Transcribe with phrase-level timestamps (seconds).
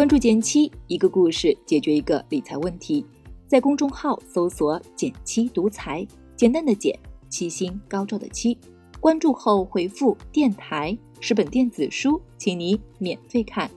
[0.00, 3.04] 关注简七，一个故事解决一个理财问题。
[3.46, 6.98] 在公众号搜索“简七独裁，简单的简，
[7.28, 8.56] 七星高照的七。
[8.98, 13.70] 关注后回复“电台”是本电子书，请你免费看。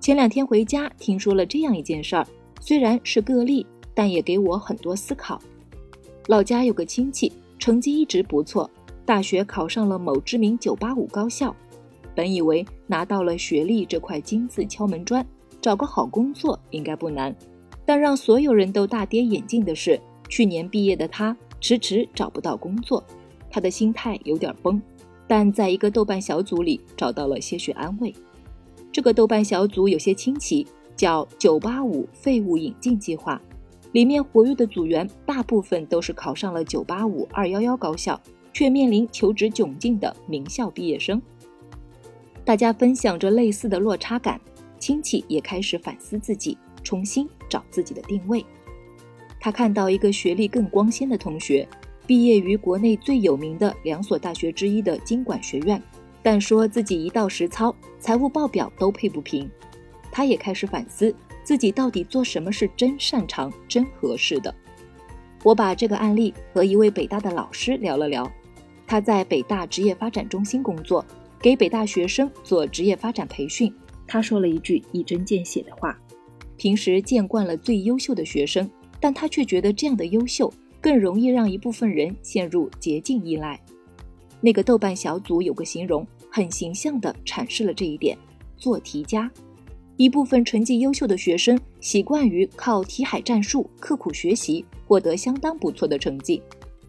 [0.00, 2.26] 前两天回家，听说了这样一件事儿，
[2.58, 5.38] 虽然是个例，但也给我很多思考。
[6.26, 8.70] 老家有个亲戚，成绩一直不错，
[9.04, 11.54] 大学考上了某知名985高校。
[12.14, 15.26] 本以为拿到了学历这块金字敲门砖，
[15.60, 17.34] 找个好工作应该不难。
[17.84, 23.02] 但让所有人都大跌眼镜的是，去年毕业的他迟迟找不到工作，
[23.50, 24.80] 他的心态有点崩。
[25.26, 28.14] 但在一个豆瓣小组里找到了些许安慰。
[28.92, 33.40] 这个豆瓣小组有些清奇，叫“九八五废物引进计划”，
[33.92, 38.20] 里面活跃的组员大部分都是考上了九八五、二幺幺高校，
[38.52, 41.22] 却面临求职窘境的名校毕业生。
[42.44, 44.40] 大家分享着类似的落差感，
[44.78, 48.44] 亲戚也开始反思自己，重新找自己的定位。
[49.40, 51.66] 他看到一个学历更光鲜的同学，
[52.06, 55.80] 毕业于国内最有名的两所大学之一的经管学院，
[56.22, 59.48] 但说自己一到实操，财务报表都配不平。
[60.10, 64.54] 他也开始反思自己到底做什么是真擅长、真合适的。
[65.44, 68.30] 我把这个案例和一位北大的老师聊了聊，
[68.86, 71.04] 他在北大职业发展中心工作。
[71.42, 73.74] 给北大学生做职业发展培训，
[74.06, 75.98] 他说了一句一针见血的话：
[76.56, 83.60] 平时见惯了最优秀的学生，但他却觉得这样的优秀更容易让一部分人陷入捷径依赖。
[84.40, 88.16] 那个豆瓣小组有个形容，很形象地阐释了这一点：
[88.56, 89.28] 做题家。
[89.96, 96.40] 一部分成绩优秀的学生习惯于靠题海战术、刻苦学习获得相当不错的成绩，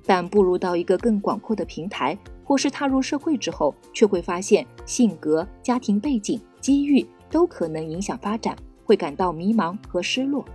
[0.06, 2.18] 但步入到一个更广阔的平台。
[2.44, 10.46] 或是踏入社会之后，却会发现性格、家庭背景、机遇都可能影响发展，会感到迷茫和失落。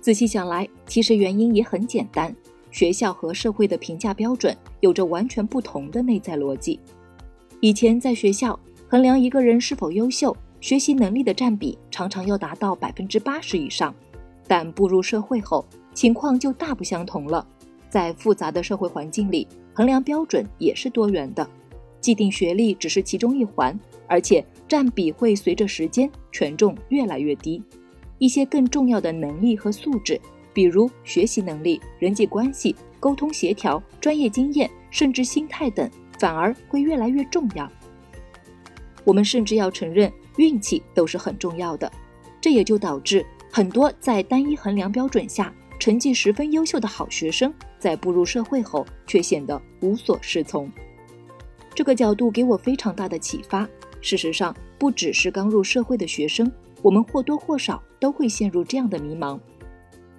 [0.00, 2.34] 仔细想来，其实原因也很简单：
[2.70, 6.78] 学校和社会的评价标准有着完全不同的内在逻辑。
[7.60, 13.94] 以前在学校衡量一个人是否优秀，学习能力的占比常常要达到百分之八十以上，
[14.46, 17.46] 但步入社会后，情况就大不相同了。
[17.88, 21.46] 在复杂的社会环境里，衡量标准也是多元的，
[22.00, 27.60] 既定学历只是其中一环，而且占比会随着时间权重越来越低。
[28.18, 30.18] 一些更重要的能力和素质，
[30.52, 37.68] 比如学习能力、人际关系、沟通协调、专业经验，甚至心态等，反而会越来越重要。
[39.02, 41.90] 我们甚至要承认，运气都是很重要的。
[42.40, 45.52] 这也就导致很多在单一衡量标准下。
[45.80, 47.52] 成绩十分优秀的好学生，
[47.84, 50.72] 在步入社会后却显得无所适从。
[51.74, 53.68] 这个角度给我非常大的启发。
[54.00, 56.50] 事实上，不只是刚入社会的学生，
[56.80, 59.38] 我们或多或少都会陷入这样的迷茫：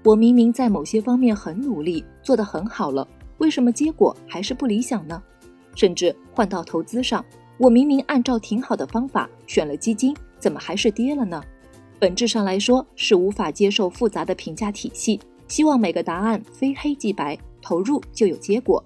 [0.04, 3.08] 我明明在某些方面很努力，做得很好了，
[3.40, 5.20] 为什么结果还是不理想呢？
[5.74, 7.26] 甚至换到投资上，
[7.58, 11.42] 我明明按照挺好的方法选了基金，怎么还是跌了呢？
[11.98, 15.20] 本质上来说，是无法接受复杂的评价体系。
[15.48, 18.84] 希望每个答案非黑即白，投入就有结果。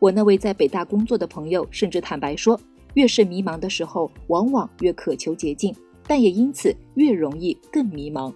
[0.00, 2.60] 我那位在北大工作的朋友甚至坦白说，
[2.94, 5.72] 越是迷茫的时候，往往越渴求捷径，
[6.08, 8.32] 但也因此越容易更迷茫。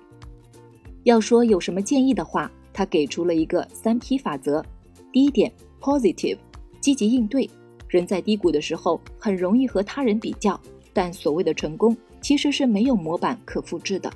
[1.02, 4.64] 要说有什么建议的话，他给出了一个三 P 法则。
[5.10, 6.38] 第一点，positive，
[6.80, 7.50] 积极应对。
[7.88, 10.60] 人在低谷的时候，很容易和他人比较，
[10.92, 14.12] 但所谓的成功其实是没有模板可复制的。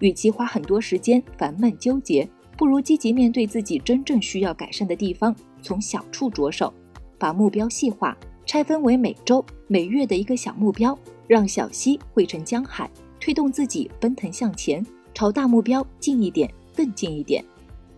[0.00, 2.28] 与其花很多时间烦闷纠结。
[2.60, 6.70] 不如积极面对自己真正需要改善的地方，从小处着手，
[7.18, 14.84] 把目标细化，拆分为每周、每月的一个小目标，让小溪汇成江海，推动自己奔腾向前，
[15.14, 17.42] 朝大目标近一点，更近一点。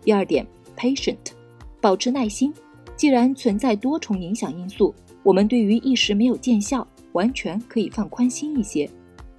[0.01, 0.47] 第二点
[0.77, 1.33] ，patient，
[1.81, 2.55] 保持耐心。
[2.95, 4.95] 既然存在多重影响因素，
[5.25, 8.89] 我们对于一时没有见效，完全可以放宽心一些。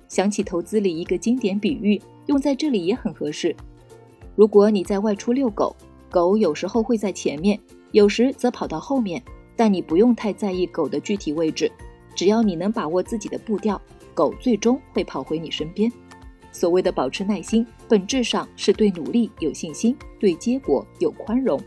[0.10, 3.56] 想起投资里一个经典比喻，用在这里也很合适。
[4.36, 5.76] 如果你在外出遛狗，
[6.10, 7.60] 狗有时候会在前面，
[7.92, 9.22] 有时则跑到后面，
[9.56, 11.72] 但你不用太在意狗的具体位置，
[12.16, 13.80] 只要你能把握自己的步调，
[14.14, 15.92] 狗最终会跑回你身边。
[16.52, 21.60] 所谓的保持耐心，本质上是对努力有信心，对结果有宽容。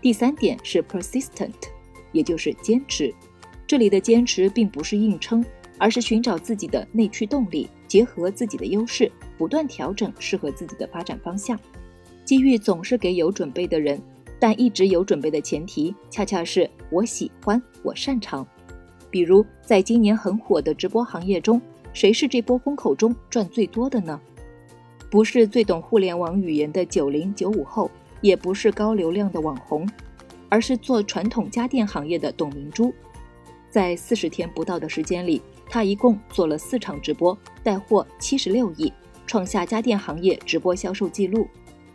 [0.00, 1.52] 第三点是 persistent，
[2.12, 3.12] 也就是坚持。
[3.66, 5.44] 这里的坚持并不是硬撑，
[5.78, 9.10] 而是寻找自己的内驱动力，结合自己的优势。
[9.36, 11.58] 不断调整适合自己的发展方向，
[12.24, 14.00] 机遇总是给有准备的人，
[14.38, 18.46] 但一直有准备的前提，恰恰是我喜欢，我擅长。
[19.10, 21.60] 比如在今年很火的直播行业中，
[21.92, 24.20] 谁是这波风口中赚最多的呢？
[25.10, 29.88] 不是最懂互联网语言的九零九五后，也不是高流量的网红，
[30.48, 32.94] 而是做传统家电行业的董明珠。
[33.68, 38.92] 在四十天不到的时间里，他一共做了四场直播，带货七十六亿，
[39.26, 41.46] 创下家电行业直播销售记录。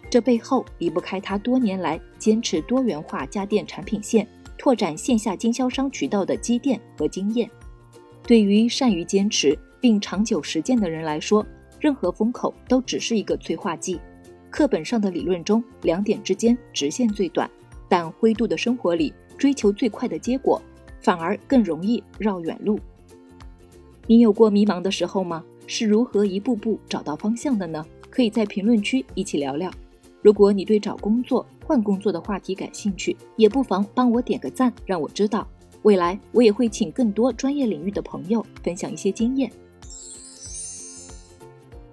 [0.09, 4.27] 这背后离不开他多年来坚持多元化家电产品线、
[4.57, 7.49] 拓展线下经销商渠道的积淀和经验。
[8.23, 11.45] 对于善于坚持并长久实践的人来说，
[11.79, 13.99] 任何风口都只是一个催化剂。
[14.49, 17.49] 课本上的理论中，两点之间直线最短，
[17.87, 20.59] 但灰度的生活里，追求最快的结果，
[21.01, 22.79] 反而更容易绕远路。
[24.09, 25.45] 你有过迷茫的时候吗？
[25.67, 27.85] 是如何一步步找到方向的呢？
[28.09, 29.71] 可以在评论区一起聊聊。
[30.23, 35.47] 如果你对找工作、换工作的话题感兴趣，也不妨帮我点个赞，让我知道。
[35.83, 39.51] 未来我也会请更多专业领域的朋友分享一些经验。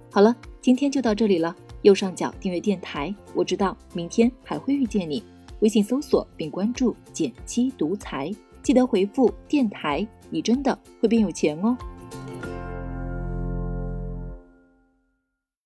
[0.09, 1.55] 好了，今天就到这里了。
[1.83, 5.21] 右上角订阅电台，我知道明天还会遇见你。
[5.59, 8.33] 微信搜索并关注“减七独裁，
[8.63, 11.77] 记得回复“电台”，你真的会变有钱哦。